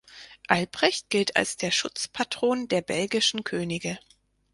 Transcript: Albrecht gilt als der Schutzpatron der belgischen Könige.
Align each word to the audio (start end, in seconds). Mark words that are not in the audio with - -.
Albrecht 0.47 1.11
gilt 1.11 1.35
als 1.37 1.57
der 1.57 1.69
Schutzpatron 1.69 2.67
der 2.67 2.81
belgischen 2.81 3.43
Könige. 3.43 3.99